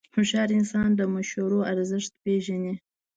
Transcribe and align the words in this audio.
هوښیار 0.13 0.49
انسان 0.59 0.89
د 0.95 1.01
مشورو 1.15 1.59
ارزښت 1.71 2.11
پېژني. 2.23 2.73